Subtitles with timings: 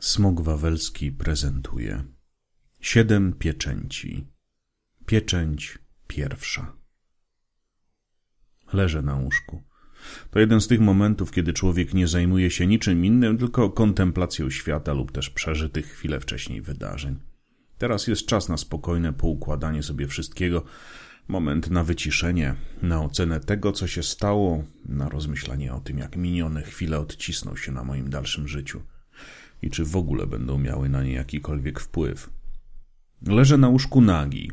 [0.00, 2.04] Smok Wawelski prezentuje
[2.80, 4.26] Siedem pieczęci.
[5.06, 6.72] Pieczęć pierwsza.
[8.72, 9.62] Leżę na łóżku.
[10.30, 14.92] To jeden z tych momentów, kiedy człowiek nie zajmuje się niczym innym, tylko kontemplacją świata
[14.92, 17.20] lub też przeżytych chwilę wcześniej wydarzeń.
[17.78, 20.64] Teraz jest czas na spokojne poukładanie sobie wszystkiego,
[21.28, 26.62] moment na wyciszenie, na ocenę tego, co się stało, na rozmyślanie o tym, jak minione
[26.62, 28.82] chwile odcisną się na moim dalszym życiu
[29.62, 32.30] i czy w ogóle będą miały na nie jakikolwiek wpływ.
[33.26, 34.52] Leżę na łóżku nagi.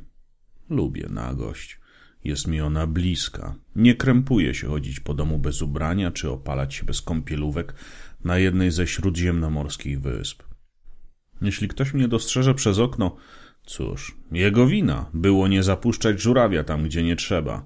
[0.70, 1.80] Lubię nagość.
[2.23, 3.55] Jest mi ona bliska.
[3.76, 7.73] Nie krępuję się chodzić po domu bez ubrania, czy opalać się bez kąpielówek
[8.23, 10.44] na jednej ze śródziemnomorskich wysp.
[11.41, 13.16] Jeśli ktoś mnie dostrzeże przez okno,
[13.66, 17.66] cóż, jego wina było nie zapuszczać żurawia tam, gdzie nie trzeba.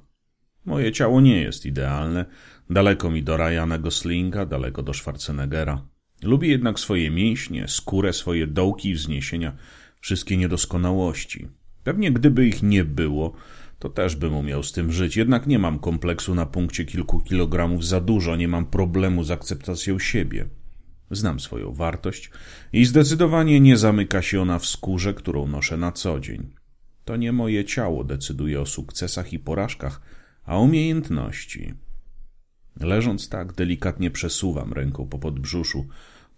[0.65, 2.25] Moje ciało nie jest idealne,
[2.69, 5.87] daleko mi do Ryana Goslinga, daleko do Schwarzeneggera.
[6.23, 9.57] Lubię jednak swoje mięśnie, skórę, swoje dołki i wzniesienia,
[9.99, 11.47] wszystkie niedoskonałości.
[11.83, 13.33] Pewnie gdyby ich nie było,
[13.79, 15.17] to też bym umiał z tym żyć.
[15.17, 19.99] Jednak nie mam kompleksu na punkcie kilku kilogramów za dużo, nie mam problemu z akceptacją
[19.99, 20.45] siebie.
[21.11, 22.31] Znam swoją wartość
[22.73, 26.53] i zdecydowanie nie zamyka się ona w skórze, którą noszę na co dzień.
[27.05, 30.01] To nie moje ciało decyduje o sukcesach i porażkach,
[30.43, 31.73] a umiejętności.
[32.79, 35.87] Leżąc tak, delikatnie przesuwam ręką po podbrzuszu,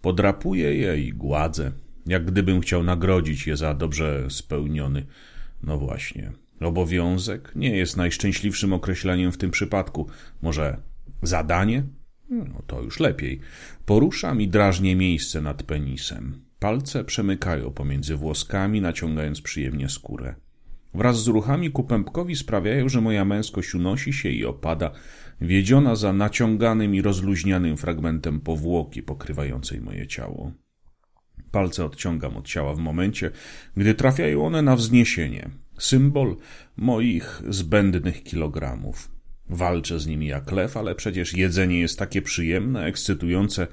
[0.02, 1.72] podrapuję je i gładzę,
[2.06, 5.06] jak gdybym chciał nagrodzić je za dobrze spełniony.
[5.62, 10.08] No właśnie, obowiązek nie jest najszczęśliwszym określeniem w tym przypadku.
[10.42, 10.76] Może
[11.22, 11.82] zadanie?
[12.30, 13.40] No to już lepiej.
[13.86, 16.40] Poruszam i drażnię miejsce nad penisem.
[16.58, 20.34] Palce przemykają pomiędzy włoskami, naciągając przyjemnie skórę.
[20.94, 24.90] Wraz z ruchami ku pępkowi sprawiają, że moja męskość unosi się i opada,
[25.40, 30.52] wiedziona za naciąganym i rozluźnianym fragmentem powłoki pokrywającej moje ciało.
[31.50, 33.30] Palce odciągam od ciała w momencie,
[33.76, 36.36] gdy trafiają one na wzniesienie, symbol
[36.76, 39.10] moich zbędnych kilogramów.
[39.48, 43.66] Walczę z nimi jak lew, ale przecież jedzenie jest takie przyjemne, ekscytujące,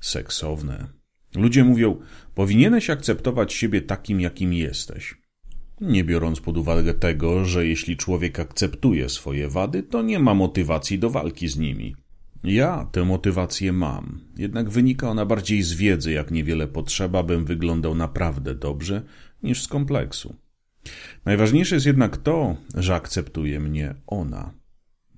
[0.00, 0.86] seksowne.
[1.34, 2.00] Ludzie mówią,
[2.34, 5.25] powinieneś akceptować siebie takim, jakim jesteś.
[5.80, 10.98] Nie biorąc pod uwagę tego, że jeśli człowiek akceptuje swoje wady, to nie ma motywacji
[10.98, 11.96] do walki z nimi.
[12.44, 17.94] Ja tę motywację mam, jednak wynika ona bardziej z wiedzy, jak niewiele potrzeba, bym wyglądał
[17.94, 19.02] naprawdę dobrze,
[19.42, 20.36] niż z kompleksu.
[21.24, 24.54] Najważniejsze jest jednak to, że akceptuje mnie ona.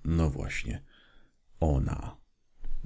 [0.04, 0.82] No właśnie,
[1.60, 2.16] ona.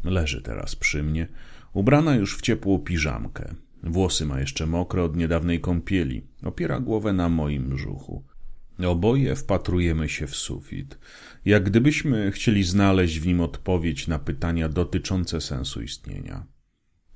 [0.05, 1.29] Leży teraz przy mnie,
[1.73, 3.55] ubrana już w ciepłą piżamkę.
[3.83, 6.27] Włosy ma jeszcze mokre od niedawnej kąpieli.
[6.43, 8.25] Opiera głowę na moim brzuchu.
[8.87, 10.99] Oboje wpatrujemy się w sufit,
[11.45, 16.47] jak gdybyśmy chcieli znaleźć w nim odpowiedź na pytania dotyczące sensu istnienia.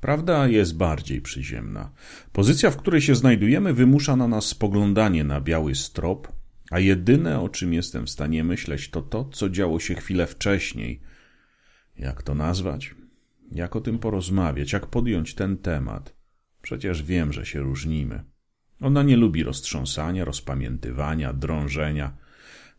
[0.00, 1.92] Prawda jest bardziej przyziemna.
[2.32, 6.28] Pozycja, w której się znajdujemy, wymusza na nas spoglądanie na biały strop,
[6.70, 11.00] a jedyne, o czym jestem w stanie myśleć, to to, co działo się chwilę wcześniej.
[11.98, 12.94] Jak to nazwać?
[13.52, 14.72] Jak o tym porozmawiać?
[14.72, 16.16] Jak podjąć ten temat?
[16.66, 18.24] Przecież wiem, że się różnimy.
[18.80, 22.16] Ona nie lubi roztrząsania, rozpamiętywania, drążenia.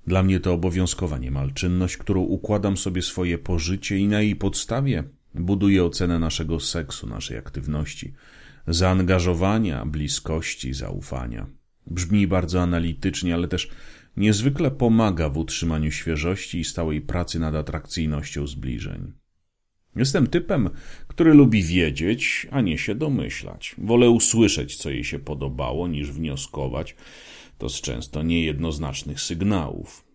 [0.08, 5.04] Dla mnie to obowiązkowa niemal czynność, którą układam sobie swoje pożycie i na jej podstawie
[5.36, 8.14] buduję ocenę naszego seksu, naszej aktywności,
[8.68, 11.48] zaangażowania, bliskości, zaufania.
[11.86, 13.70] Brzmi bardzo analitycznie, ale też
[14.18, 19.14] niezwykle pomaga w utrzymaniu świeżości i stałej pracy nad atrakcyjnością zbliżeń.
[19.96, 20.70] Jestem typem,
[21.08, 23.76] który lubi wiedzieć, a nie się domyślać.
[23.78, 26.96] Wolę usłyszeć, co jej się podobało, niż wnioskować.
[27.58, 30.06] To z często niejednoznacznych sygnałów.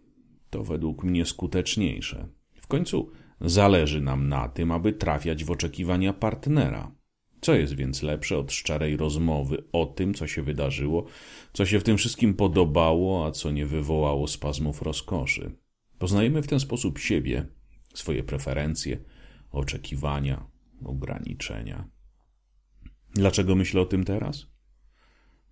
[0.50, 2.28] To według mnie skuteczniejsze.
[2.60, 3.10] W końcu
[3.40, 6.92] zależy nam na tym, aby trafiać w oczekiwania partnera.
[7.40, 11.04] Co jest więc lepsze od szczerej rozmowy o tym, co się wydarzyło,
[11.52, 15.52] co się w tym wszystkim podobało, a co nie wywołało spazmów rozkoszy?
[15.98, 17.46] Poznajemy w ten sposób siebie,
[17.94, 18.98] swoje preferencje,
[19.52, 20.46] oczekiwania,
[20.84, 21.88] ograniczenia.
[23.14, 24.46] Dlaczego myślę o tym teraz?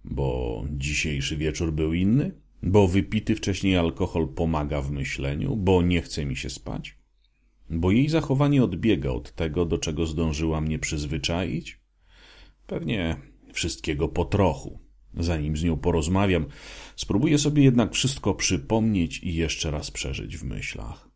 [0.05, 2.32] Bo dzisiejszy wieczór był inny?
[2.62, 5.56] Bo wypity wcześniej alkohol pomaga w myśleniu?
[5.56, 6.99] Bo nie chce mi się spać?
[7.70, 11.81] Bo jej zachowanie odbiega od tego, do czego zdążyła mnie przyzwyczaić?
[12.67, 13.17] Pewnie
[13.52, 14.79] wszystkiego po trochu.
[15.14, 16.47] Zanim z nią porozmawiam,
[16.97, 21.10] spróbuję sobie jednak wszystko przypomnieć i jeszcze raz przeżyć w myślach.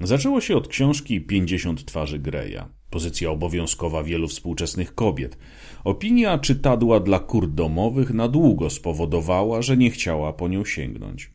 [0.00, 2.60] Zaczęło się od książki 50 twarzy Greya,
[2.90, 5.38] pozycja obowiązkowa wielu współczesnych kobiet.
[5.84, 11.30] Opinia czytadła dla kur domowych na długo spowodowała, że nie chciała po nią sięgnąć.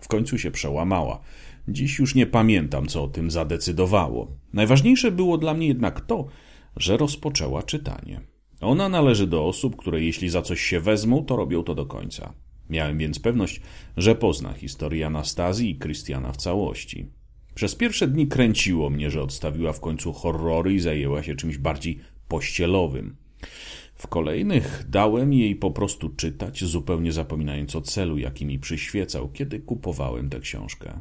[0.00, 1.20] W końcu się przełamała.
[1.68, 4.36] Dziś już nie pamiętam, co o tym zadecydowało.
[4.52, 6.26] Najważniejsze było dla mnie jednak to,
[6.76, 8.20] że rozpoczęła czytanie.
[8.60, 12.32] Ona należy do osób, które jeśli za coś się wezmą, to robią to do końca.
[12.70, 13.60] Miałem więc pewność,
[13.96, 17.10] że pozna historię Anastazji i Krystiana w całości.
[17.56, 22.00] Przez pierwsze dni kręciło mnie, że odstawiła w końcu horrory i zajęła się czymś bardziej
[22.28, 23.16] pościelowym.
[23.94, 29.60] W kolejnych dałem jej po prostu czytać, zupełnie zapominając o celu, jaki mi przyświecał, kiedy
[29.60, 31.00] kupowałem tę książkę.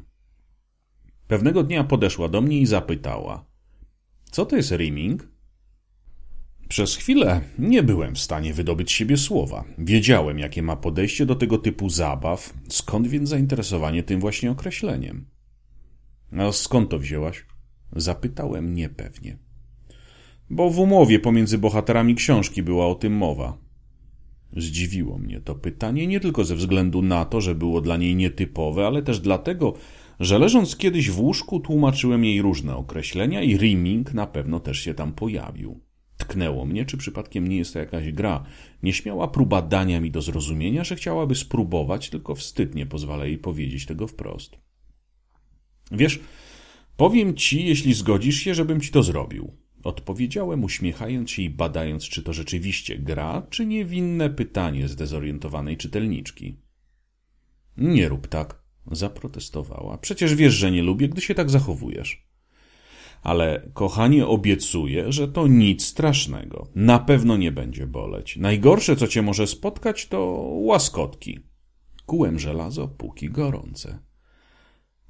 [1.27, 3.45] Pewnego dnia podeszła do mnie i zapytała:
[4.31, 5.27] Co to jest rimming?
[6.67, 9.63] Przez chwilę nie byłem w stanie wydobyć siebie słowa.
[9.77, 15.34] Wiedziałem, jakie ma podejście do tego typu zabaw, skąd więc zainteresowanie tym właśnie określeniem.
[16.37, 17.45] A skąd to wzięłaś?
[17.95, 19.37] Zapytałem niepewnie.
[20.49, 23.57] Bo w umowie pomiędzy bohaterami książki była o tym mowa.
[24.57, 28.87] Zdziwiło mnie to pytanie nie tylko ze względu na to, że było dla niej nietypowe,
[28.87, 29.73] ale też dlatego,
[30.19, 34.93] że leżąc kiedyś w łóżku tłumaczyłem jej różne określenia i rimming na pewno też się
[34.93, 35.79] tam pojawił.
[36.17, 38.43] Tknęło mnie, czy przypadkiem nie jest to jakaś gra.
[38.83, 43.85] Nieśmiała próba dania mi do zrozumienia, że chciałaby spróbować, tylko wstyd nie pozwala jej powiedzieć
[43.85, 44.64] tego wprost.
[45.91, 46.19] Wiesz,
[46.97, 49.57] powiem ci, jeśli zgodzisz się, żebym ci to zrobił.
[49.83, 56.57] Odpowiedziałem, uśmiechając się i badając, czy to rzeczywiście gra, czy niewinne pytanie zdezorientowanej czytelniczki.
[57.77, 59.97] Nie rób tak, zaprotestowała.
[59.97, 62.27] Przecież wiesz, że nie lubię, gdy się tak zachowujesz.
[63.21, 66.67] Ale kochanie obiecuję, że to nic strasznego.
[66.75, 68.37] Na pewno nie będzie boleć.
[68.37, 70.19] Najgorsze, co cię może spotkać, to
[70.51, 71.39] łaskotki.
[72.05, 73.99] Kułem żelazo, póki gorące.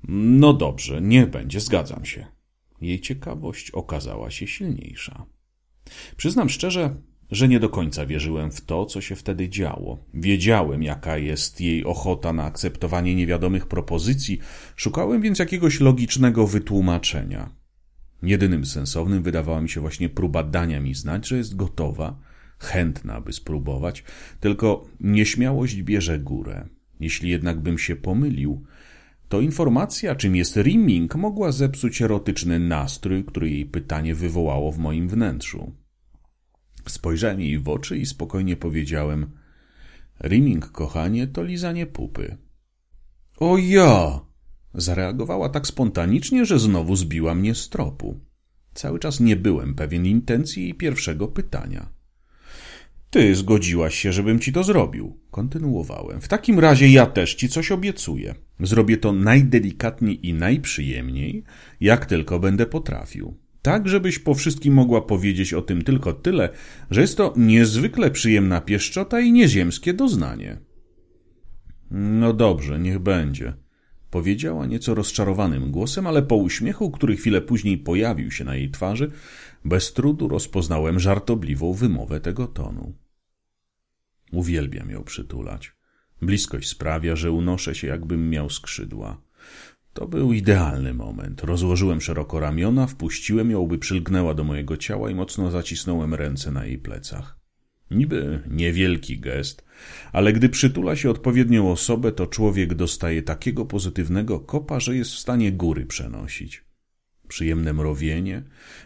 [0.07, 2.25] No dobrze, niech będzie, zgadzam się.
[2.81, 5.25] Jej ciekawość okazała się silniejsza.
[6.17, 6.95] Przyznam szczerze,
[7.31, 10.05] że nie do końca wierzyłem w to, co się wtedy działo.
[10.13, 14.39] Wiedziałem, jaka jest jej ochota na akceptowanie niewiadomych propozycji,
[14.75, 17.49] szukałem więc jakiegoś logicznego wytłumaczenia.
[18.23, 22.19] Jedynym sensownym wydawała mi się właśnie próba dania mi znać, że jest gotowa,
[22.59, 24.03] chętna, by spróbować,
[24.39, 26.67] tylko nieśmiałość bierze górę.
[26.99, 28.63] Jeśli jednak bym się pomylił,
[29.29, 35.09] to informacja, czym jest rimming, mogła zepsuć erotyczny nastrój, który jej pytanie wywołało w moim
[35.09, 35.71] wnętrzu.
[36.87, 39.31] Spojrzałem jej w oczy i spokojnie powiedziałem:
[40.23, 42.37] Rimming, kochanie, to lizanie pupy.
[43.37, 44.21] O ja!
[44.73, 48.19] Zareagowała tak spontanicznie, że znowu zbiła mnie z tropu.
[48.73, 51.94] Cały czas nie byłem pewien intencji jej pierwszego pytania.
[53.15, 55.19] Ty zgodziłaś się, żebym ci to zrobił.
[55.31, 56.21] Kontynuowałem.
[56.21, 58.35] W takim razie ja też ci coś obiecuję.
[58.59, 61.43] Zrobię to najdelikatniej i najprzyjemniej,
[61.79, 63.37] jak tylko będę potrafił.
[63.61, 66.49] Tak, żebyś po wszystkim mogła powiedzieć o tym tylko tyle,
[66.91, 70.57] że jest to niezwykle przyjemna pieszczota i nieziemskie doznanie.
[71.91, 73.53] No dobrze, niech będzie.
[74.09, 79.11] Powiedziała nieco rozczarowanym głosem, ale po uśmiechu, który chwilę później pojawił się na jej twarzy,
[79.65, 83.04] bez trudu rozpoznałem żartobliwą wymowę tego tonu.
[84.31, 85.73] Uwielbiam ją przytulać.
[86.21, 89.21] Bliskość sprawia, że unoszę się, jakbym miał skrzydła.
[89.93, 91.43] To był idealny moment.
[91.43, 96.65] Rozłożyłem szeroko ramiona, wpuściłem ją, by przylgnęła do mojego ciała i mocno zacisnąłem ręce na
[96.65, 97.39] jej plecach.
[97.91, 99.65] Niby niewielki gest,
[100.11, 105.19] ale gdy przytula się odpowiednią osobę, to człowiek dostaje takiego pozytywnego kopa, że jest w
[105.19, 106.64] stanie góry przenosić.
[107.27, 108.43] Przyjemne mrowienie,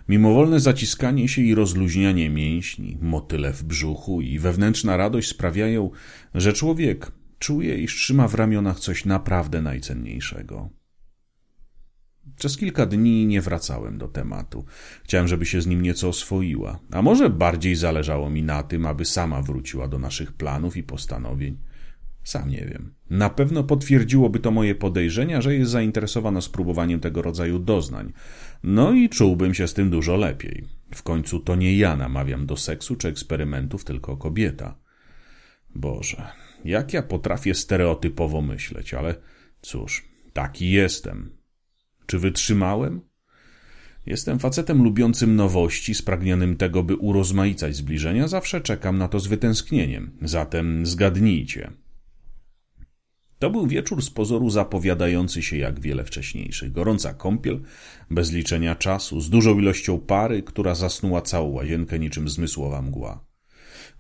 [0.09, 5.91] mimowolne zaciskanie się i rozluźnianie mięśni, motyle w brzuchu i wewnętrzna radość sprawiają,
[6.36, 10.69] że człowiek czuje, iż trzyma w ramionach coś naprawdę najcenniejszego.
[12.36, 14.65] Przez kilka dni nie wracałem do tematu.
[15.03, 19.05] Chciałem, żeby się z nim nieco oswoiła, a może bardziej zależało mi na tym, aby
[19.05, 21.58] sama wróciła do naszych planów i postanowień.
[22.29, 22.93] Sam nie wiem.
[23.09, 28.13] Na pewno potwierdziłoby to moje podejrzenia, że jest zainteresowana spróbowaniem tego rodzaju doznań.
[28.63, 30.65] No i czułbym się z tym dużo lepiej.
[30.95, 34.77] W końcu to nie ja namawiam do seksu czy eksperymentów, tylko kobieta.
[35.75, 36.27] Boże,
[36.65, 39.15] jak ja potrafię stereotypowo myśleć, ale
[39.62, 41.29] cóż, taki jestem.
[42.05, 43.01] Czy wytrzymałem?
[44.05, 48.27] Jestem facetem lubiącym nowości, spragnionym tego, by urozmaicać zbliżenia.
[48.27, 50.12] Zawsze czekam na to z wytęsknieniem.
[50.21, 51.71] Zatem zgadnijcie.
[53.39, 56.72] To był wieczór z pozoru zapowiadający się jak wiele wcześniejszych.
[56.72, 57.62] Gorąca kąpiel,
[58.12, 63.25] bez liczenia czasu, z dużą ilością pary, która zasnuła całą łazienkę niczym zmysłowa mgła.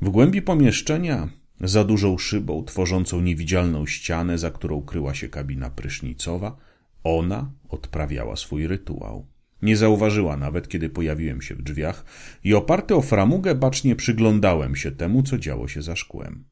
[0.01, 1.29] W głębi pomieszczenia,
[1.61, 6.57] za dużą szybą, tworzącą niewidzialną ścianę, za którą kryła się kabina prysznicowa,
[7.03, 9.27] ona odprawiała swój rytuał.
[9.61, 12.05] Nie zauważyła nawet, kiedy pojawiłem się w drzwiach
[12.43, 16.43] i oparty o framugę bacznie przyglądałem się temu, co działo się za szkłem.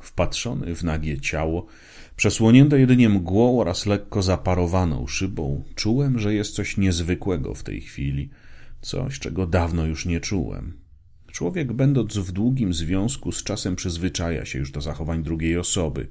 [0.00, 1.66] Wpatrzony w nagie ciało,
[2.16, 8.30] przesłonięte jedynie mgłą oraz lekko zaparowaną szybą, czułem, że jest coś niezwykłego w tej chwili,
[8.80, 10.86] coś, czego dawno już nie czułem.
[11.32, 16.08] Człowiek, będąc w długim związku, z czasem przyzwyczaja się już do zachowań drugiej osoby.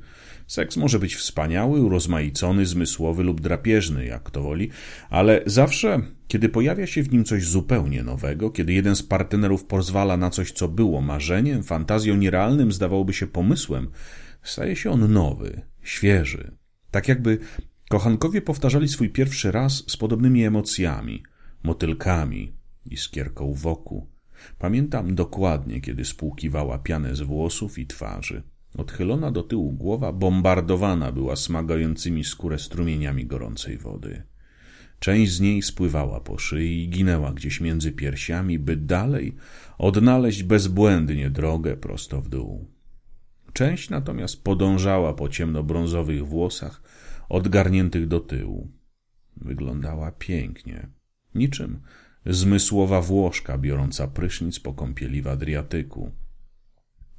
[0.47, 4.69] Seks może być wspaniały, urozmaicony, zmysłowy lub drapieżny, jak to woli,
[5.09, 10.17] ale zawsze, kiedy pojawia się w nim coś zupełnie nowego, kiedy jeden z partnerów pozwala
[10.17, 13.89] na coś, co było marzeniem, fantazją nierealnym, zdawałoby się pomysłem,
[14.43, 16.51] staje się on nowy, świeży.
[16.91, 17.37] Tak jakby
[17.89, 21.23] kochankowie powtarzali swój pierwszy raz z podobnymi emocjami,
[21.63, 22.53] motylkami,
[22.85, 24.07] iskierką wokół.
[24.59, 28.43] Pamiętam dokładnie, kiedy spłukiwała pianę z włosów i twarzy.
[28.77, 34.23] Odchylona do tyłu głowa bombardowana była smagającymi skórę strumieniami gorącej wody.
[34.99, 39.35] Część z niej spływała po szyi i ginęła gdzieś między piersiami, by dalej
[39.77, 42.71] odnaleźć bezbłędnie drogę prosto w dół.
[43.53, 46.81] Część natomiast podążała po ciemnobrązowych włosach,
[47.29, 48.71] odgarniętych do tyłu.
[49.37, 50.87] Wyglądała pięknie,
[51.35, 51.79] niczym
[52.25, 56.11] zmysłowa Włoszka biorąca prysznic po kąpieli w Adriatyku.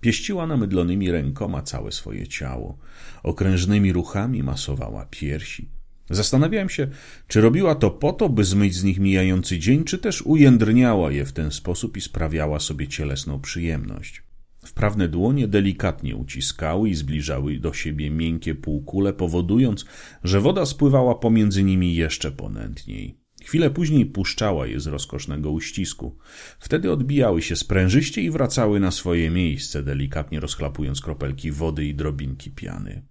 [0.07, 2.79] Pieściła namydlonymi rękoma całe swoje ciało,
[3.23, 5.69] okrężnymi ruchami masowała piersi.
[6.11, 6.89] Zastanawiałem się,
[7.29, 11.25] czy robiła to po to, by zmyć z nich mijający dzień, czy też ujędrniała je
[11.25, 14.23] w ten sposób i sprawiała sobie cielesną przyjemność.
[14.65, 19.85] Wprawne dłonie delikatnie uciskały i zbliżały do siebie miękkie półkule, powodując,
[20.25, 23.26] że woda spływała pomiędzy nimi jeszcze ponętniej.
[23.47, 26.19] Chwilę później puszczała je z rozkosznego uścisku.
[26.59, 32.51] Wtedy odbijały się sprężyście i wracały na swoje miejsce, delikatnie rozchlapując kropelki wody i drobinki
[32.51, 33.03] piany.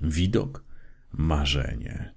[0.00, 0.64] Widok,
[1.12, 2.14] marzenie.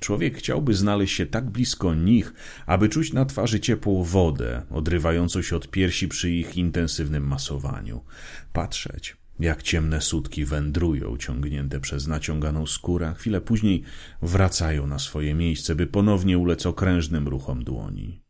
[0.00, 2.34] Człowiek chciałby znaleźć się tak blisko nich,
[2.66, 8.04] aby czuć na twarzy ciepłą wodę, odrywającą się od piersi przy ich intensywnym masowaniu.
[8.52, 13.82] Patrzeć, jak ciemne sutki wędrują, ciągnięte przez naciąganą skórę, chwilę później
[14.22, 18.22] wracają na swoje miejsce, by ponownie ulec okrężnym ruchom dłoni.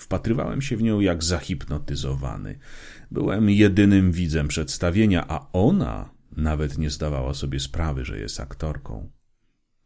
[0.00, 2.58] Wpatrywałem się w nią jak zahipnotyzowany.
[3.10, 9.10] Byłem jedynym widzem przedstawienia, a ona nawet nie zdawała sobie sprawy, że jest aktorką.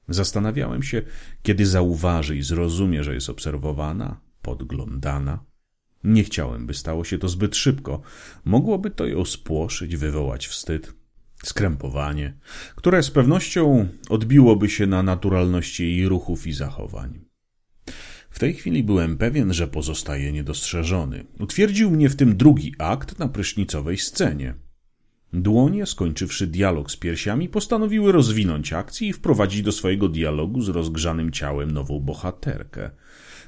[0.08, 1.02] Zastanawiałem się,
[1.42, 5.47] kiedy zauważy i zrozumie, że jest obserwowana, podglądana.
[6.04, 8.00] Nie chciałem, by stało się to zbyt szybko.
[8.44, 10.92] Mogłoby to ją spłoszyć, wywołać wstyd,
[11.44, 12.34] skrępowanie,
[12.76, 17.20] które z pewnością odbiłoby się na naturalności jej ruchów i zachowań.
[18.30, 21.24] W tej chwili byłem pewien, że pozostaje niedostrzeżony.
[21.40, 24.54] Utwierdził mnie w tym drugi akt na prysznicowej scenie.
[25.32, 31.32] Dłonie, skończywszy dialog z piersiami, postanowiły rozwinąć akcję i wprowadzić do swojego dialogu z rozgrzanym
[31.32, 32.90] ciałem nową bohaterkę.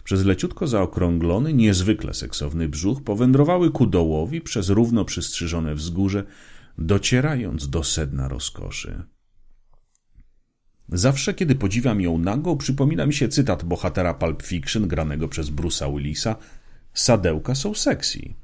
[0.04, 6.24] Przez leciutko zaokrąglony, niezwykle seksowny brzuch powędrowały ku dołowi przez równo przystrzyżone wzgórze,
[6.78, 9.02] docierając do sedna rozkoszy.
[10.88, 15.96] Zawsze, kiedy podziwiam ją nago, przypomina mi się cytat bohatera Pulp Fiction granego przez Bruce'a
[15.96, 16.36] Willisa
[16.94, 18.34] Sadełka są sexy.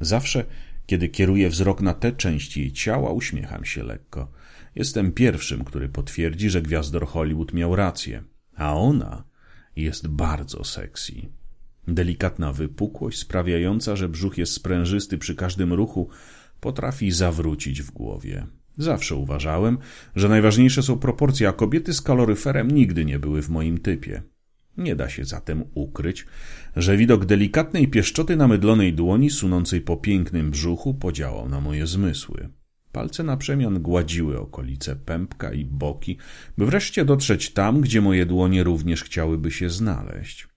[0.00, 0.44] Zawsze,
[0.86, 4.32] kiedy kieruję wzrok na te części jej ciała, uśmiecham się lekko.
[4.74, 8.22] Jestem pierwszym, który potwierdzi, że gwiazdor Hollywood miał rację.
[8.56, 9.24] A ona
[9.76, 11.12] jest bardzo sexy.
[11.88, 16.08] Delikatna wypukłość sprawiająca, że brzuch jest sprężysty przy każdym ruchu,
[16.60, 18.46] potrafi zawrócić w głowie.
[18.78, 19.78] Zawsze uważałem,
[20.16, 24.22] że najważniejsze są proporcje, a kobiety z kaloryferem nigdy nie były w moim typie.
[24.76, 26.26] Nie da się zatem ukryć,
[26.76, 32.48] że widok delikatnej pieszczoty na mydlonej dłoni sunącej po pięknym brzuchu podziałał na moje zmysły.
[32.92, 36.16] Palce na przemian gładziły okolice pępka i boki,
[36.58, 40.48] by wreszcie dotrzeć tam, gdzie moje dłonie również chciałyby się znaleźć.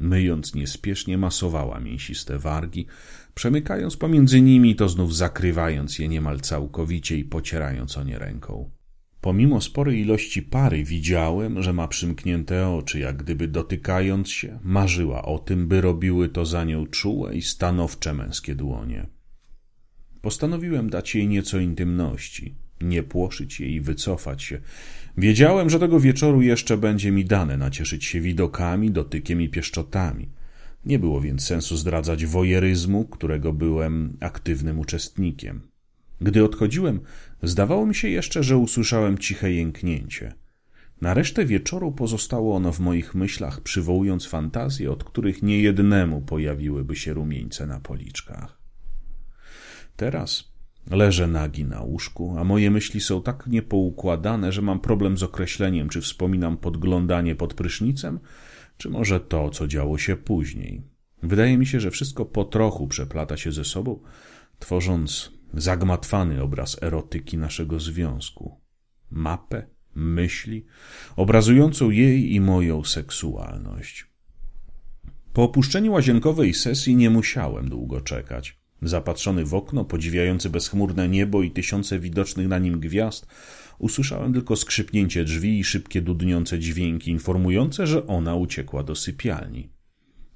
[0.00, 2.86] Myjąc niespiesznie masowała mięsiste wargi,
[3.34, 8.70] przemykając pomiędzy nimi, to znów zakrywając je niemal całkowicie i pocierając o nie ręką.
[9.20, 15.38] Pomimo sporej ilości pary widziałem, że ma przymknięte oczy, jak gdyby dotykając się, marzyła o
[15.38, 19.17] tym, by robiły to za nią czułe i stanowcze męskie dłonie.
[20.22, 24.60] Postanowiłem dać jej nieco intymności, nie płoszyć jej i wycofać się.
[25.16, 30.28] Wiedziałem, że tego wieczoru jeszcze będzie mi dane nacieszyć się widokami, dotykiem i pieszczotami.
[30.84, 35.60] Nie było więc sensu zdradzać wojeryzmu, którego byłem aktywnym uczestnikiem.
[36.20, 37.00] Gdy odchodziłem,
[37.42, 40.32] zdawało mi się jeszcze, że usłyszałem ciche jęknięcie.
[41.00, 47.14] Na resztę wieczoru pozostało ono w moich myślach, przywołując fantazje, od których niejednemu pojawiłyby się
[47.14, 48.57] rumieńce na policzkach.
[49.98, 50.52] Teraz
[50.90, 55.88] leżę nagi na łóżku, a moje myśli są tak niepoukładane, że mam problem z określeniem,
[55.88, 58.20] czy wspominam podglądanie pod prysznicem,
[58.76, 60.82] czy może to, co działo się później.
[61.22, 64.00] Wydaje mi się, że wszystko po trochu przeplata się ze sobą,
[64.58, 68.60] tworząc zagmatwany obraz erotyki naszego związku.
[69.10, 70.66] Mapę, myśli,
[71.16, 74.06] obrazującą jej i moją seksualność.
[75.32, 78.57] Po opuszczeniu łazienkowej sesji nie musiałem długo czekać.
[78.82, 83.26] Zapatrzony w okno, podziwiający bezchmurne niebo i tysiące widocznych na nim gwiazd,
[83.78, 89.68] usłyszałem tylko skrzypnięcie drzwi i szybkie dudniące dźwięki informujące, że ona uciekła do sypialni.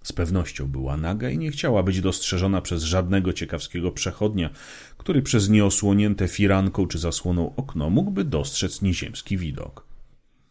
[0.02, 4.50] Z pewnością była naga i nie chciała być dostrzeżona przez żadnego ciekawskiego przechodnia,
[4.96, 9.86] który przez nieosłonięte firanką czy zasłoną okno mógłby dostrzec nieziemski widok.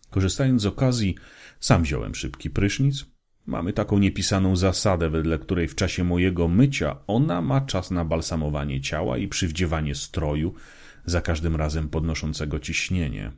[0.09, 1.15] Korzystając z okazji,
[1.59, 3.05] sam wziąłem szybki prysznic.
[3.45, 8.81] Mamy taką niepisaną zasadę, wedle której w czasie mojego mycia ona ma czas na balsamowanie
[8.81, 10.53] ciała i przywdziewanie stroju,
[11.05, 13.31] za każdym razem podnoszącego ciśnienie.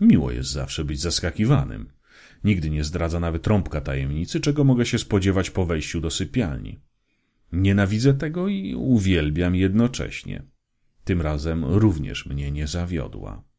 [0.00, 1.92] Miło jest zawsze być zaskakiwanym.
[2.44, 6.80] Nigdy nie zdradza nawet trąbka tajemnicy, czego mogę się spodziewać po wejściu do sypialni.
[7.52, 10.42] Nienawidzę tego i uwielbiam jednocześnie.
[11.04, 13.49] Tym razem również mnie nie zawiodła.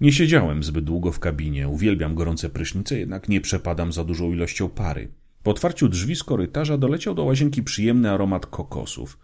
[0.00, 4.68] Nie siedziałem zbyt długo w kabinie, uwielbiam gorące prysznice, jednak nie przepadam za dużą ilością
[4.68, 5.08] pary.
[5.42, 9.18] Po otwarciu drzwi z korytarza doleciał do łazienki przyjemny aromat kokosów.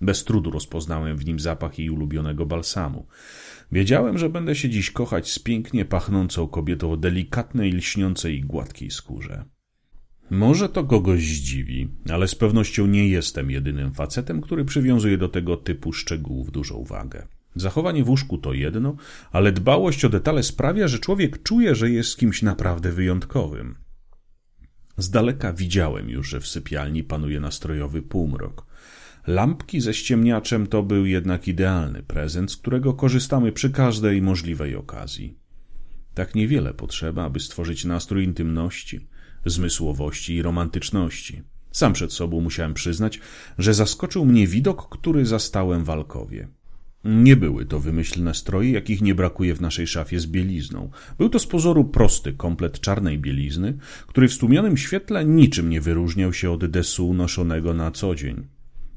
[0.00, 3.06] Bez trudu rozpoznałem w nim zapach jej ulubionego balsamu.
[3.72, 8.90] Wiedziałem, że będę się dziś kochać z pięknie pachnącą kobietą o delikatnej, lśniącej i gładkiej
[8.90, 9.44] skórze.
[10.30, 15.56] Może to kogoś zdziwi, ale z pewnością nie jestem jedynym facetem, który przywiązuje do tego
[15.56, 17.26] typu szczegółów dużą wagę.
[17.54, 18.96] Zachowanie w łóżku to jedno,
[19.32, 23.76] ale dbałość o detale sprawia, że człowiek czuje, że jest kimś naprawdę wyjątkowym.
[24.96, 28.66] Z daleka widziałem już, że w sypialni panuje nastrojowy półmrok.
[29.26, 35.38] Lampki ze ściemniaczem to był jednak idealny prezent, z którego korzystamy przy każdej możliwej okazji.
[36.14, 39.08] Tak niewiele potrzeba, aby stworzyć nastrój intymności,
[39.46, 41.42] zmysłowości i romantyczności.
[41.72, 43.20] Sam przed sobą musiałem przyznać,
[43.58, 46.48] że zaskoczył mnie widok, który zastałem w Alkowie.
[47.04, 50.90] Nie były to wymyślne stroje, jakich nie brakuje w naszej szafie z bielizną.
[51.18, 56.32] Był to z pozoru prosty komplet czarnej bielizny, który w stłumionym świetle niczym nie wyróżniał
[56.32, 58.46] się od desu noszonego na co dzień.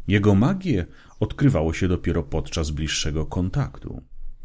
[0.07, 0.85] Jego magię
[1.19, 4.01] odkrywało się dopiero podczas bliższego kontaktu.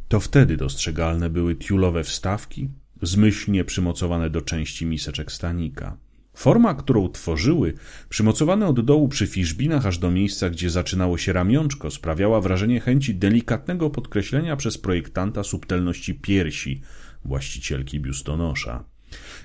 [0.09, 2.69] To wtedy dostrzegalne były tiulowe wstawki,
[3.03, 5.97] zmyślnie przymocowane do części miseczek stanika.
[6.41, 7.75] Forma, którą tworzyły,
[8.09, 13.15] przymocowane od dołu przy fiszbinach aż do miejsca, gdzie zaczynało się ramionczko, sprawiała wrażenie chęci
[13.15, 16.83] delikatnego podkreślenia przez projektanta subtelności piersi
[17.25, 18.85] właścicielki biustonosza.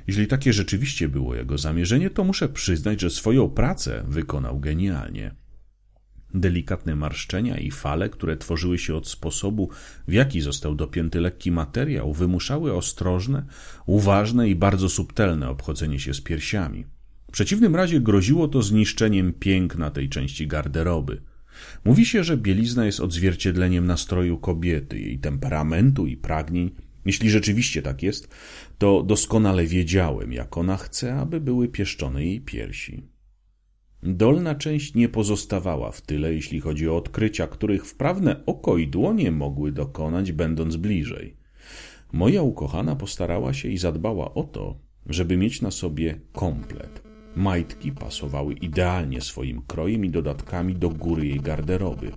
[0.07, 5.35] Jeśli takie rzeczywiście było jego zamierzenie, to muszę przyznać, że swoją pracę wykonał genialnie.
[6.35, 9.69] Delikatne marszczenia i fale, które tworzyły się od sposobu,
[10.07, 13.45] w jaki został dopięty lekki materiał, wymuszały ostrożne,
[13.85, 16.85] uważne i bardzo subtelne obchodzenie się z piersiami.
[17.29, 21.21] W przeciwnym razie groziło to zniszczeniem piękna tej części garderoby.
[21.85, 26.71] Mówi się, że bielizna jest odzwierciedleniem nastroju kobiety, jej temperamentu i pragnień.
[27.05, 28.27] Jeśli rzeczywiście tak jest,
[28.77, 33.14] to doskonale wiedziałem, jak ona chce, aby były pieszczone jej piersi.
[34.07, 39.31] Dolna część nie pozostawała w tyle, jeśli chodzi o odkrycia, których wprawne oko i dłonie
[39.31, 41.37] mogły dokonać, będąc bliżej.
[42.13, 47.01] Moja ukochana postarała się i zadbała o to, żeby mieć na sobie komplet.
[47.35, 52.11] Majtki pasowały idealnie swoim krojem i dodatkami do góry jej garderoby.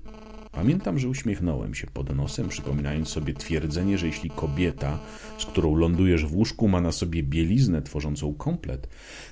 [0.52, 4.98] Pamiętam, że uśmiechnąłem się pod nosem, przypominając sobie twierdzenie, że jeśli kobieta,
[5.38, 8.88] z którą lądujesz w łóżku, ma na sobie bieliznę tworzącą komplet,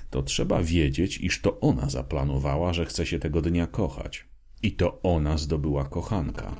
[0.09, 4.25] to trzeba wiedzieć, iż to ona zaplanowała, że chce się tego dnia kochać.
[4.63, 6.55] I to ona zdobyła kochanka.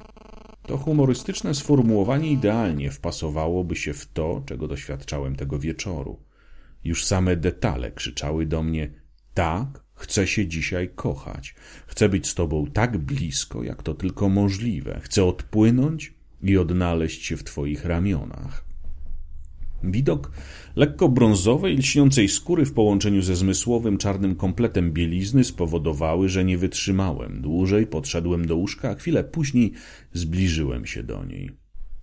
[0.67, 6.23] To humorystyczne sformułowanie idealnie wpasowałoby się w to, czego doświadczałem tego wieczoru.
[6.83, 8.93] Już same detale krzyczały do mnie:
[9.33, 11.55] tak, Chcę się dzisiaj kochać.
[11.87, 14.99] Chcę być z Tobą tak blisko, jak to tylko możliwe.
[15.03, 18.67] Chcę odpłynąć i odnaleźć się w Twoich ramionach.
[19.83, 20.31] Widok
[20.75, 27.41] lekko brązowej, lśniącej skóry w połączeniu ze zmysłowym czarnym kompletem bielizny spowodowały, że nie wytrzymałem.
[27.41, 29.73] Dłużej podszedłem do łóżka, a chwilę później
[30.13, 31.49] zbliżyłem się do niej.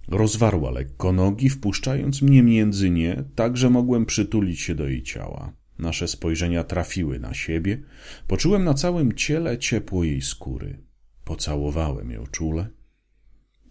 [0.09, 5.53] Rozwarła lekko nogi, wpuszczając mnie między nie, tak że mogłem przytulić się do jej ciała.
[5.79, 7.83] Nasze spojrzenia trafiły na siebie.
[8.27, 10.79] Poczułem na całym ciele ciepło jej skóry.
[11.25, 12.69] Pocałowałem ją czule.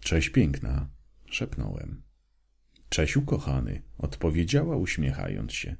[0.00, 0.88] Cześć piękna,
[1.30, 2.02] szepnąłem.
[2.88, 5.76] Cześć ukochany, odpowiedziała uśmiechając się.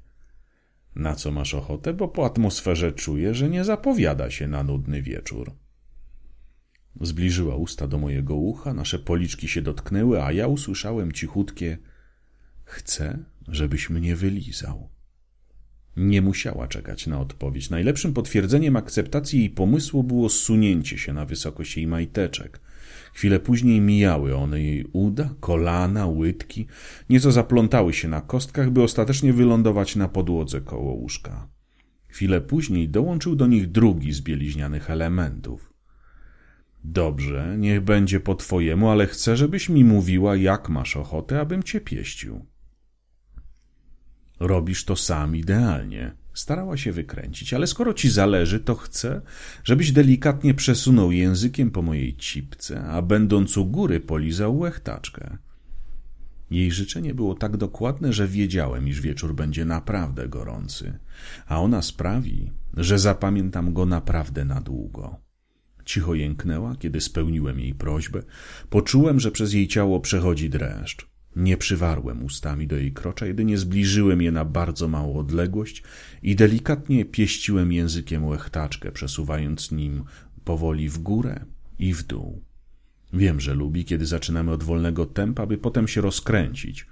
[0.95, 5.51] Na co masz ochotę, bo po atmosferze czuję, że nie zapowiada się na nudny wieczór.
[7.01, 11.77] Zbliżyła usta do mojego ucha, nasze policzki się dotknęły, a ja usłyszałem cichutkie:
[12.63, 14.94] Chcę, żebyś mnie wylizał.
[15.97, 17.69] Nie musiała czekać na odpowiedź.
[17.69, 22.59] Najlepszym potwierdzeniem akceptacji jej pomysłu było zsunięcie się na wysokość jej majteczek.
[23.13, 26.67] Chwilę później mijały one jej uda, kolana, łydki,
[27.09, 31.47] nieco zaplątały się na kostkach, by ostatecznie wylądować na podłodze koło łóżka.
[32.07, 35.73] Chwilę później dołączył do nich drugi z bieliźnianych elementów.
[36.83, 41.81] Dobrze, niech będzie po twojemu, ale chcę, żebyś mi mówiła, jak masz ochotę, abym cię
[41.81, 42.45] pieścił.
[44.39, 46.11] Robisz to sam idealnie.
[46.33, 49.21] Starała się wykręcić, ale skoro ci zależy, to chcę,
[49.63, 55.37] żebyś delikatnie przesunął językiem po mojej cipce, a będąc u góry polizał łechtaczkę.
[56.51, 60.99] Jej życzenie było tak dokładne, że wiedziałem, iż wieczór będzie naprawdę gorący,
[61.47, 65.17] a ona sprawi, że zapamiętam go naprawdę na długo.
[65.85, 68.23] Cicho jęknęła, kiedy spełniłem jej prośbę.
[68.69, 71.14] Poczułem, że przez jej ciało przechodzi dreszcz.
[71.35, 75.83] Nie przywarłem ustami do jej krocza, jedynie zbliżyłem je na bardzo małą odległość
[76.23, 80.03] i delikatnie pieściłem językiem łechtaczkę, przesuwając nim
[80.43, 81.45] powoli w górę
[81.79, 82.41] i w dół.
[83.13, 86.87] Wiem, że lubi, kiedy zaczynamy od wolnego tempa, by potem się rozkręcić.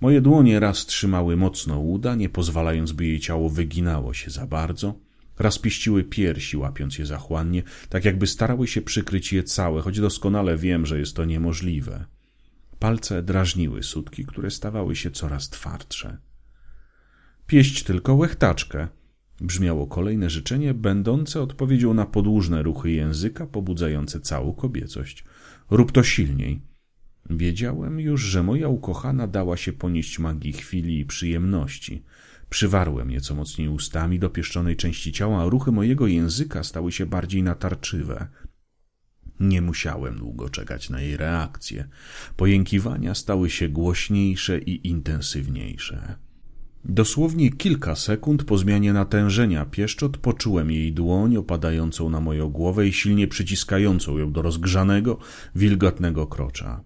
[0.00, 4.94] Moje dłonie raz trzymały mocno uda, nie pozwalając, by jej ciało wyginało się za bardzo,
[5.38, 10.56] raz pieściły piersi, łapiąc je zachłannie, tak jakby starały się przykryć je całe, choć doskonale
[10.56, 12.04] wiem, że jest to niemożliwe.
[12.80, 16.18] Palce drażniły sutki, które stawały się coraz twardsze.
[17.46, 18.88] Pieść tylko łechtaczkę,
[19.40, 25.24] brzmiało kolejne życzenie, będące odpowiedzią na podłużne ruchy języka, pobudzające całą kobiecość.
[25.70, 26.62] Rób to silniej.
[27.30, 32.02] Wiedziałem już, że moja ukochana dała się ponieść magii chwili i przyjemności.
[32.50, 37.42] Przywarłem nieco mocniej ustami do pieszczonej części ciała, a ruchy mojego języka stały się bardziej
[37.42, 38.28] natarczywe.
[39.40, 41.88] Nie musiałem długo czekać na jej reakcję.
[42.36, 46.14] Pojękiwania stały się głośniejsze i intensywniejsze.
[46.84, 52.92] Dosłownie kilka sekund po zmianie natężenia pieszczot poczułem jej dłoń opadającą na moją głowę i
[52.92, 55.18] silnie przyciskającą ją do rozgrzanego,
[55.54, 56.84] wilgotnego krocza.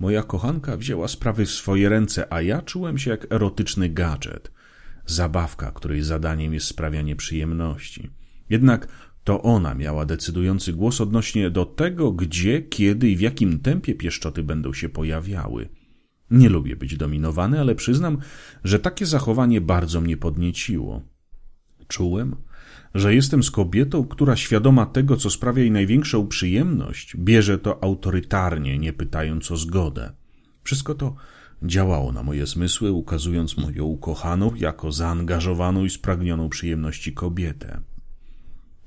[0.00, 4.52] Moja kochanka wzięła sprawy w swoje ręce, a ja czułem się jak erotyczny gadżet.
[5.06, 8.10] Zabawka, której zadaniem jest sprawianie przyjemności.
[8.50, 8.88] Jednak
[9.24, 14.42] to ona miała decydujący głos odnośnie do tego, gdzie, kiedy i w jakim tempie pieszczoty
[14.42, 15.68] będą się pojawiały.
[16.30, 18.18] Nie lubię być dominowany, ale przyznam,
[18.64, 21.02] że takie zachowanie bardzo mnie podnieciło.
[21.88, 22.36] Czułem,
[22.94, 28.78] że jestem z kobietą, która świadoma tego, co sprawia jej największą przyjemność, bierze to autorytarnie,
[28.78, 30.12] nie pytając o zgodę.
[30.64, 31.14] Wszystko to
[31.62, 37.80] działało na moje zmysły, ukazując moją ukochaną jako zaangażowaną i spragnioną przyjemności kobietę.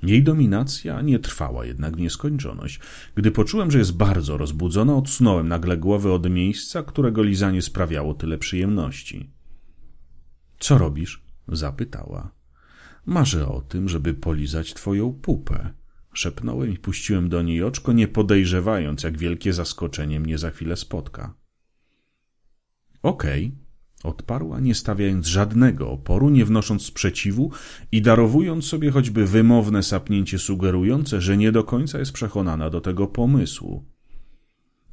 [0.06, 2.80] Jej dominacja nie trwała jednak w nieskończoność.
[3.16, 8.38] Gdy poczułem, że jest bardzo rozbudzona, odsunąłem nagle głowę od miejsca, którego lizanie sprawiało tyle
[8.38, 9.30] przyjemności.
[10.60, 11.26] Co robisz?
[11.48, 12.32] zapytała.
[13.06, 15.74] Marzę o tym, żeby polizać twoją pupę.
[16.14, 21.34] Szepnąłem i puściłem do niej oczko, nie podejrzewając, jak wielkie zaskoczenie mnie za chwilę spotka.
[23.02, 23.65] Okej, okay,
[24.06, 27.52] Odparła, nie stawiając żadnego oporu, nie wnosząc sprzeciwu
[27.92, 33.08] i darowując sobie choćby wymowne sapnięcie sugerujące, że nie do końca jest przekonana do tego
[33.08, 33.86] pomysłu.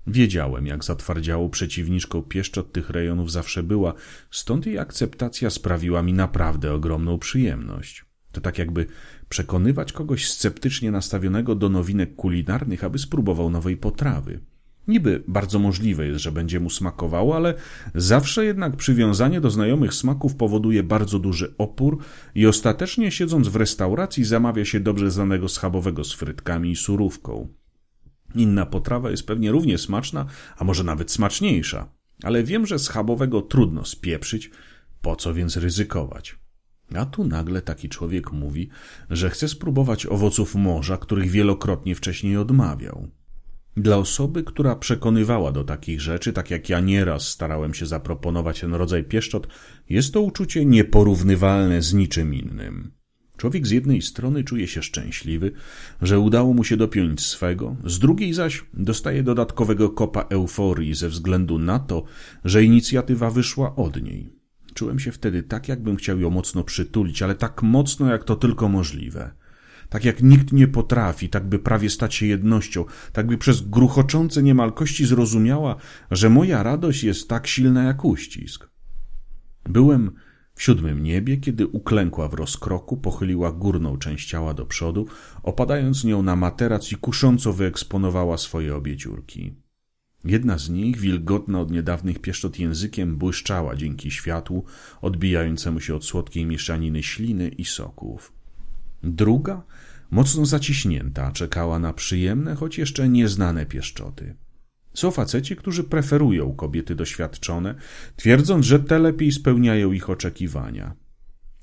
[0.07, 3.95] Wiedziałem, jak zatwardziało przeciwniczką pieszczot tych rejonów zawsze była,
[4.31, 8.05] stąd jej akceptacja sprawiła mi naprawdę ogromną przyjemność.
[8.33, 8.87] To tak jakby
[9.29, 14.41] przekonywać kogoś sceptycznie nastawionego do nowinek kulinarnych, aby spróbował nowej potrawy.
[14.89, 17.55] Niby bardzo możliwe jest, że będzie mu smakowało, ale
[17.95, 21.99] zawsze jednak przywiązanie do znajomych smaków powoduje bardzo duży opór
[22.35, 27.49] i ostatecznie siedząc w restauracji zamawia się dobrze znanego schabowego z frytkami i surówką.
[28.35, 31.89] Inna potrawa jest pewnie równie smaczna, a może nawet smaczniejsza,
[32.23, 34.51] ale wiem, że schabowego trudno spieprzyć,
[35.03, 36.37] po co więc ryzykować?
[36.95, 38.69] A tu nagle taki człowiek mówi,
[39.11, 43.09] że chce spróbować owoców morza, których wielokrotnie wcześniej odmawiał.
[43.77, 48.75] Dla osoby, która przekonywała do takich rzeczy, tak jak ja nieraz starałem się zaproponować ten
[48.75, 49.47] rodzaj pieszczot,
[49.89, 52.91] jest to uczucie nieporównywalne z niczym innym.
[53.37, 55.53] Człowiek z jednej strony czuje się szczęśliwy,
[56.03, 61.59] że udało mu się dopiąć swego, z drugiej zaś dostaje dodatkowego kopa euforii ze względu
[61.59, 62.05] na to,
[62.45, 64.33] że inicjatywa wyszła od niej.
[64.75, 68.69] Czułem się wtedy tak, jakbym chciał ją mocno przytulić, ale tak mocno, jak to tylko
[68.69, 69.42] możliwe
[69.93, 74.43] tak jak nikt nie potrafi, tak by prawie stać się jednością, tak by przez gruchoczące
[74.43, 75.77] niemal kości zrozumiała,
[76.11, 78.71] że moja radość jest tak silna jak uścisk.
[79.65, 80.11] Byłem
[80.55, 85.07] w siódmym niebie, kiedy uklękła w rozkroku, pochyliła górną część ciała do przodu,
[85.43, 89.55] opadając nią na materac i kusząco wyeksponowała swoje obie dziurki.
[90.25, 94.65] Jedna z nich, wilgotna od niedawnych pieszczot językiem, błyszczała dzięki światłu,
[95.03, 98.42] odbijającemu się od słodkiej mieszaniny śliny i soków.
[99.03, 99.63] Druga,
[100.11, 104.37] mocno zaciśnięta, czekała na przyjemne, choć jeszcze nieznane pieszczoty.
[104.95, 107.75] Są faceci, którzy preferują kobiety doświadczone,
[108.17, 110.95] twierdząc, że te lepiej spełniają ich oczekiwania.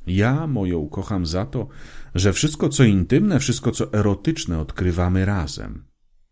[0.08, 1.68] Ja moją kocham za to,
[2.16, 5.86] że wszystko co intymne, wszystko co erotyczne odkrywamy razem.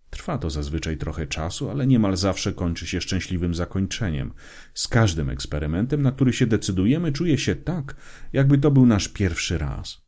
[0.10, 4.34] Trwa to zazwyczaj trochę czasu, ale niemal zawsze kończy się szczęśliwym zakończeniem.
[4.74, 7.96] Z każdym eksperymentem, na który się decydujemy, czuję się tak,
[8.34, 10.07] jakby to był nasz pierwszy raz.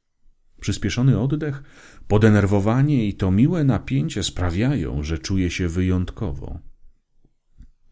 [0.60, 1.63] Przyspieszony oddech,
[2.08, 6.60] podenerwowanie i to miłe napięcie sprawiają, że czuję się wyjątkowo.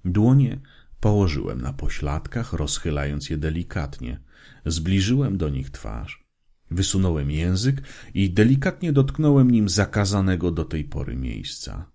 [0.06, 0.60] Dłonie
[1.00, 4.20] położyłem na pośladkach, rozchylając je delikatnie.
[4.66, 6.28] Zbliżyłem do nich twarz.
[6.72, 7.82] Wysunąłem język
[8.14, 11.92] i delikatnie dotknąłem nim zakazanego do tej pory miejsca.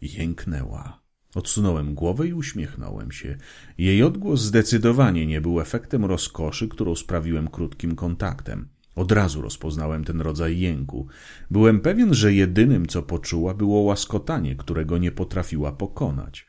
[0.00, 1.02] Jęknęła.
[1.34, 3.36] Odsunąłem głowę i uśmiechnąłem się.
[3.78, 8.68] Jej odgłos zdecydowanie nie był efektem rozkoszy, którą sprawiłem krótkim kontaktem.
[8.94, 11.06] Od razu rozpoznałem ten rodzaj jęku.
[11.50, 16.46] Byłem pewien, że jedynym, co poczuła, było łaskotanie, którego nie potrafiła pokonać.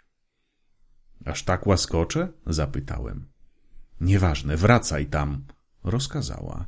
[1.25, 2.27] Aż tak łaskocze?
[2.47, 3.25] zapytałem.
[4.01, 5.45] Nieważne, wracaj tam,
[5.83, 6.65] rozkazała.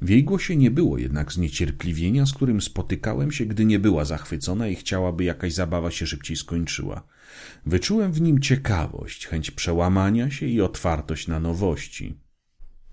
[0.00, 4.68] W jej głosie nie było jednak zniecierpliwienia, z którym spotykałem się, gdy nie była zachwycona
[4.68, 7.02] i chciałaby jakaś zabawa się szybciej skończyła.
[7.66, 12.18] Wyczułem w nim ciekawość, chęć przełamania się i otwartość na nowości.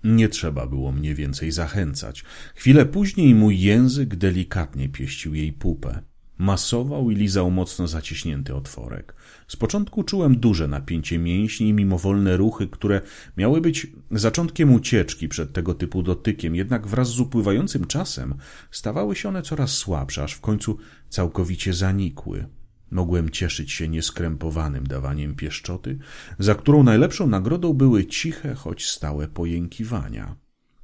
[0.04, 2.24] Nie trzeba było mnie więcej zachęcać.
[2.54, 6.02] Chwilę później mój język delikatnie pieścił jej pupę.
[6.38, 9.14] Masował i lizał mocno zaciśnięty otworek.
[9.48, 13.00] Z początku czułem duże napięcie mięśni i mimowolne ruchy, które
[13.36, 18.34] miały być zaczątkiem ucieczki przed tego typu dotykiem, jednak wraz z upływającym czasem
[18.70, 22.46] stawały się one coraz słabsze, aż w końcu całkowicie zanikły.
[22.90, 25.98] Mogłem cieszyć się nieskrępowanym dawaniem pieszczoty,
[26.38, 30.36] za którą najlepszą nagrodą były ciche, choć stałe pojękiwania.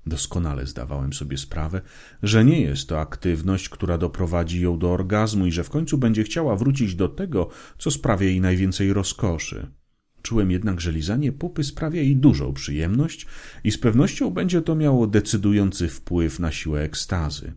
[0.07, 1.81] Doskonale zdawałem sobie sprawę,
[2.23, 6.25] że nie jest to aktywność, która doprowadzi ją do orgazmu i że w końcu będzie
[6.25, 9.67] chciała wrócić do tego, co sprawia jej najwięcej rozkoszy.
[10.23, 13.27] Czułem jednak, że lizanie pupy sprawia jej dużą przyjemność
[13.65, 17.53] i z pewnością będzie to miało decydujący wpływ na siłę ekstazy.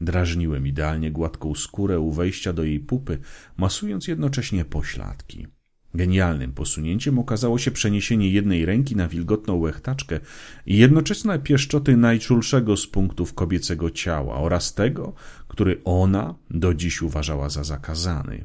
[0.00, 3.18] Drażniłem idealnie gładką skórę u wejścia do jej pupy,
[3.56, 5.46] masując jednocześnie pośladki.
[5.94, 10.20] Genialnym posunięciem okazało się przeniesienie jednej ręki na wilgotną łechtaczkę
[10.66, 15.12] i jednoczesne pieszczoty najczulszego z punktów kobiecego ciała oraz tego,
[15.48, 18.44] który ona do dziś uważała za zakazany.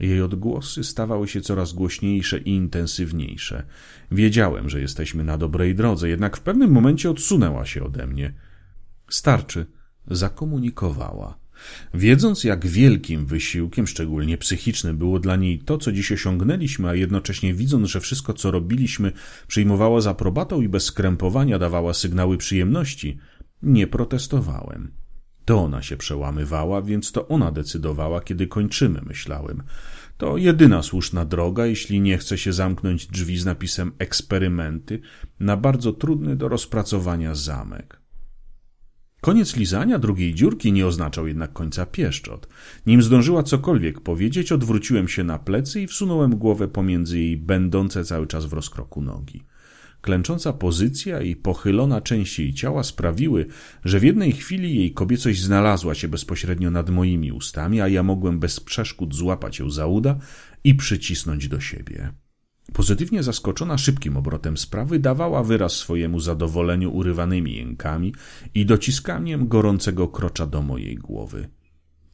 [0.00, 3.66] Jej odgłosy stawały się coraz głośniejsze i intensywniejsze.
[4.10, 8.34] Wiedziałem, że jesteśmy na dobrej drodze, jednak w pewnym momencie odsunęła się ode mnie.
[9.08, 9.66] Starczy,
[10.10, 11.38] zakomunikowała.
[11.94, 17.54] Wiedząc, jak wielkim wysiłkiem, szczególnie psychicznym, było dla niej to, co dziś osiągnęliśmy, a jednocześnie
[17.54, 19.12] widząc, że wszystko, co robiliśmy,
[19.46, 23.18] przyjmowała za aprobatą i bez skrępowania dawała sygnały przyjemności,
[23.62, 24.92] nie protestowałem.
[25.44, 29.62] To ona się przełamywała, więc to ona decydowała, kiedy kończymy, myślałem.
[30.16, 35.00] To jedyna słuszna droga, jeśli nie chce się zamknąć drzwi z napisem eksperymenty
[35.40, 38.03] na bardzo trudny do rozpracowania zamek.
[39.24, 42.48] Koniec lizania drugiej dziurki nie oznaczał jednak końca pieszczot.
[42.86, 48.26] Nim zdążyła cokolwiek powiedzieć, odwróciłem się na plecy i wsunąłem głowę pomiędzy jej będące cały
[48.26, 49.42] czas w rozkroku nogi.
[50.00, 53.46] Klęcząca pozycja i pochylona część jej ciała sprawiły,
[53.84, 58.38] że w jednej chwili jej kobiecość znalazła się bezpośrednio nad moimi ustami, a ja mogłem
[58.38, 60.18] bez przeszkód złapać ją za uda
[60.64, 62.23] i przycisnąć do siebie.
[62.72, 68.14] Pozytywnie zaskoczona szybkim obrotem sprawy, dawała wyraz swojemu zadowoleniu urywanymi jękami
[68.54, 71.48] i dociskaniem gorącego krocza do mojej głowy.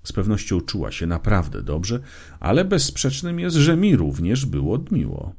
[0.05, 2.01] Z pewnością czuła się naprawdę dobrze,
[2.41, 5.33] ale bezsprzecznym jest, że mi również było miło.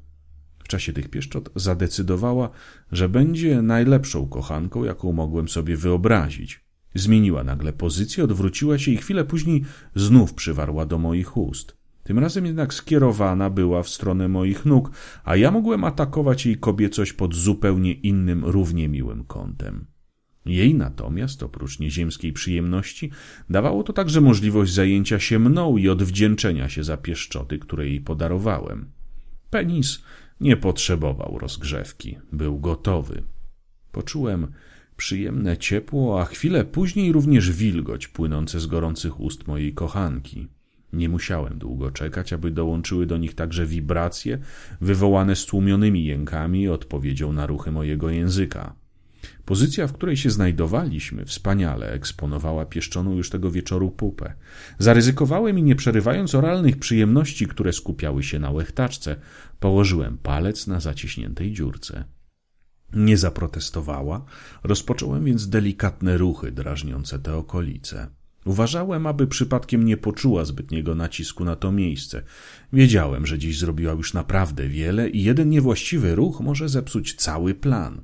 [0.64, 2.50] W czasie tych pieszczot zadecydowała,
[2.92, 6.66] że będzie najlepszą kochanką, jaką mogłem sobie wyobrazić.
[6.96, 9.64] Zmieniła nagle pozycję, odwróciła się i chwilę później
[9.96, 11.81] znów przywarła do moich ust.
[12.12, 14.92] Tym razem jednak skierowana była w stronę moich nóg,
[15.24, 19.86] a ja mogłem atakować jej kobiecość pod zupełnie innym, równie miłym kątem.
[20.46, 23.12] Jej natomiast, oprócz nieziemskiej przyjemności,
[23.50, 28.92] dawało to także możliwość zajęcia się mną i odwdzięczenia się za pieszczoty, które jej podarowałem.
[29.50, 30.04] Penis
[30.42, 33.24] nie potrzebował rozgrzewki, był gotowy.
[33.92, 34.48] Poczułem
[34.98, 40.48] przyjemne ciepło, a chwilę później również wilgoć płynące z gorących ust mojej kochanki.
[40.94, 44.40] Nie musiałem długo czekać, aby dołączyły do nich także wibracje
[44.82, 48.76] wywołane stłumionymi jękami odpowiedzią na ruchy mojego języka.
[49.46, 54.34] Pozycja, w której się znajdowaliśmy, wspaniale eksponowała pieszczoną już tego wieczoru pupę.
[54.80, 59.16] Zaryzykowałem i nie przerywając oralnych przyjemności, które skupiały się na łechtaczce,
[59.60, 62.04] położyłem palec na zaciśniętej dziurce.
[62.94, 64.26] Nie zaprotestowała,
[64.64, 68.08] rozpocząłem więc delikatne ruchy drażniące te okolice.
[68.46, 72.24] Uważałem, aby przypadkiem nie poczuła zbytniego nacisku na to miejsce.
[72.74, 78.04] Wiedziałem, że dziś zrobiła już naprawdę wiele i jeden niewłaściwy ruch może zepsuć cały plan.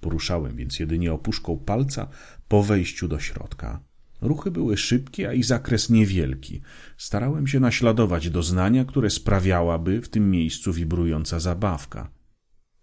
[0.00, 2.08] Poruszałem więc jedynie opuszką palca
[2.48, 3.80] po wejściu do środka.
[4.20, 6.60] Ruchy były szybkie, a i zakres niewielki.
[6.96, 12.10] Starałem się naśladować doznania, które sprawiałaby w tym miejscu wibrująca zabawka.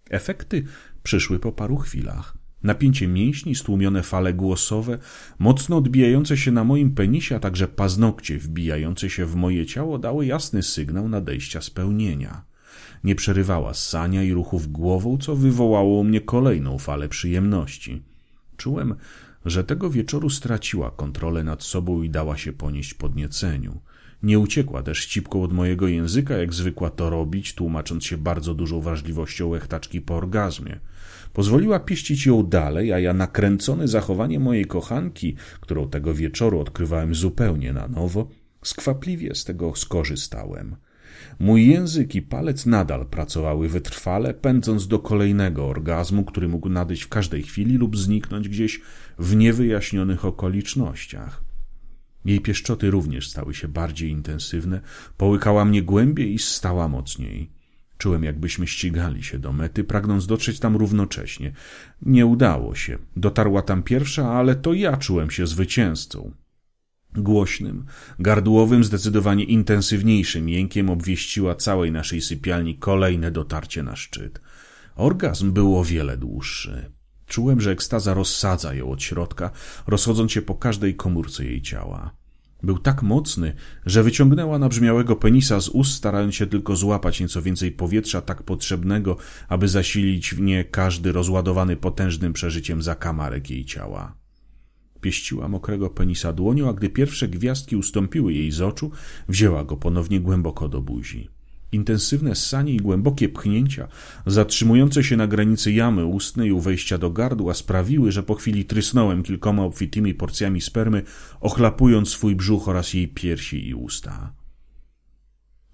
[0.09, 0.63] Efekty
[1.03, 2.34] przyszły po paru chwilach.
[2.65, 4.97] Napięcie mięśni, stłumione fale głosowe,
[5.39, 10.25] mocno odbijające się na moim penisie, a także paznokcie wbijające się w moje ciało dały
[10.25, 12.43] jasny sygnał nadejścia spełnienia.
[13.03, 18.01] Nie przerywała ssania i ruchów głową, co wywołało u mnie kolejną falę przyjemności.
[18.57, 18.95] Czułem,
[19.45, 23.81] że tego wieczoru straciła kontrolę nad sobą i dała się ponieść podnieceniu.
[24.23, 28.81] Nie uciekła też ścipką od mojego języka, jak zwykła to robić, tłumacząc się bardzo dużą
[28.81, 30.79] wrażliwością łechtaczki po orgazmie.
[31.35, 37.73] Pozwoliła pieścić ją dalej, a ja nakręcony zachowaniem mojej kochanki, którą tego wieczoru odkrywałem zupełnie
[37.73, 38.27] na nowo,
[38.63, 40.75] skwapliwie z tego skorzystałem.
[41.39, 47.09] Mój język i palec nadal pracowały wytrwale, pędząc do kolejnego orgazmu, który mógł nadejść w
[47.09, 48.81] każdej chwili lub zniknąć gdzieś
[49.19, 51.43] w niewyjaśnionych okolicznościach.
[52.25, 54.81] Jej pieszczoty również stały się bardziej intensywne,
[55.17, 57.54] połykała mnie głębiej i stała mocniej.
[57.97, 61.53] Czułem, jakbyśmy ścigali się do mety, pragnąc dotrzeć tam równocześnie.
[62.01, 62.97] Nie udało się.
[63.15, 66.31] Dotarła tam pierwsza, ale to ja czułem się zwycięzcą.
[67.13, 67.85] Głośnym,
[68.19, 74.41] gardłowym, zdecydowanie intensywniejszym jękiem obwieściła całej naszej sypialni kolejne dotarcie na szczyt.
[74.95, 76.91] Orgazm był o wiele dłuższy.
[77.27, 79.51] Czułem, że ekstaza rozsadza ją od środka,
[79.87, 82.15] rozchodząc się po każdej komórce jej ciała.
[82.63, 83.53] Był tak mocny,
[83.85, 89.17] że wyciągnęła nabrzmiałego penisa z ust, starając się tylko złapać nieco więcej powietrza tak potrzebnego,
[89.47, 94.15] aby zasilić w nie każdy rozładowany potężnym przeżyciem zakamarek jej ciała.
[95.01, 98.91] Pieściła mokrego penisa dłonią, a gdy pierwsze gwiazdki ustąpiły jej z oczu,
[99.29, 101.29] wzięła go ponownie głęboko do buzi.
[101.71, 103.87] Intensywne ssanie i głębokie pchnięcia,
[104.25, 109.23] zatrzymujące się na granicy jamy ustnej u wejścia do gardła, sprawiły, że po chwili trysnąłem
[109.23, 111.03] kilkoma obfitymi porcjami spermy,
[111.39, 114.33] ochlapując swój brzuch oraz jej piersi i usta.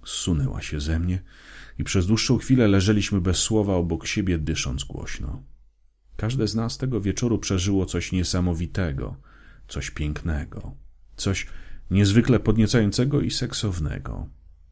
[0.06, 1.22] Zsunęła się ze mnie
[1.80, 5.44] i przez dłuższą chwilę leżeliśmy bez słowa obok siebie, dysząc głośno.
[6.18, 9.16] Każde z nas tego wieczoru przeżyło coś niesamowitego,
[9.68, 10.76] coś pięknego,
[11.16, 11.48] coś
[11.92, 14.30] niezwykle podniecającego i seksownego.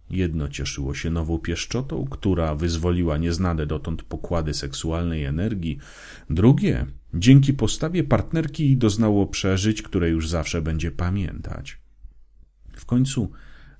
[0.09, 5.77] Jedno cieszyło się nową pieszczotą, która wyzwoliła nieznane dotąd pokłady seksualnej energii,
[6.29, 11.77] drugie dzięki postawie partnerki doznało przeżyć, które już zawsze będzie pamiętać.
[12.73, 13.31] W końcu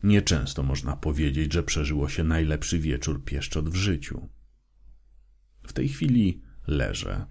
[0.04, 4.30] nieczęsto można powiedzieć, że przeżyło się najlepszy wieczór pieszczot w życiu.
[5.64, 7.26] W tej chwili leżę.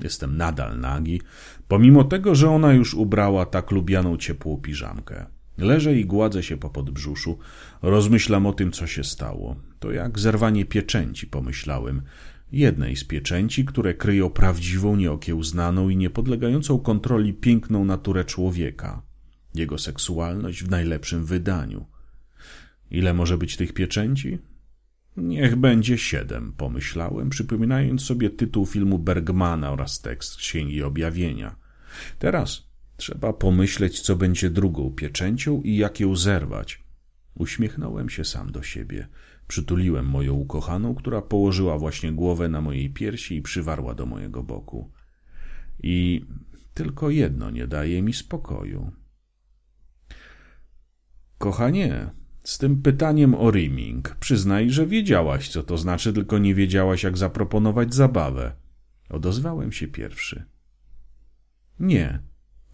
[0.00, 1.20] Jestem nadal nagi,
[1.68, 5.26] pomimo tego, że ona już ubrała tak lubianą ciepłą piżamkę.
[5.58, 7.38] Leżę i gładzę się po podbrzuszu,
[7.82, 9.56] rozmyślam o tym, co się stało.
[9.78, 12.02] To jak zerwanie pieczęci, pomyślałem.
[12.52, 19.02] Jednej z pieczęci, które kryją prawdziwą, nieokiełznaną i niepodlegającą kontroli piękną naturę człowieka.
[19.54, 21.86] Jego seksualność w najlepszym wydaniu.
[22.90, 24.38] Ile może być tych pieczęci?
[25.16, 31.56] Niech będzie siedem, pomyślałem, przypominając sobie tytuł filmu Bergmana oraz tekst Księgi Objawienia.
[32.18, 36.84] Teraz Trzeba pomyśleć, co będzie drugą pieczęcią i jak ją zerwać.
[37.34, 39.08] Uśmiechnąłem się sam do siebie.
[39.48, 44.92] Przytuliłem moją ukochaną, która położyła właśnie głowę na mojej piersi i przywarła do mojego boku.
[45.82, 46.26] I
[46.74, 48.92] tylko jedno nie daje mi spokoju.
[51.38, 52.10] Kochanie,
[52.44, 57.18] z tym pytaniem o rimming, przyznaj, że wiedziałaś, co to znaczy, tylko nie wiedziałaś, jak
[57.18, 58.52] zaproponować zabawę.
[59.10, 60.44] Odozwałem się pierwszy.
[61.80, 62.22] Nie,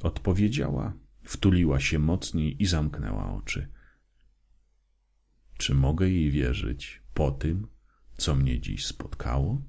[0.03, 3.73] Odpowiedziała, wtuliła się mocniej i zamknęła oczy.
[5.59, 7.67] Czy mogę jej wierzyć po tym,
[8.17, 9.63] co mnie dziś spotkało?